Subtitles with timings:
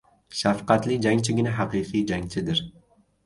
[0.37, 2.65] •Shafqatli jangchigina haqiqiy jangchidir.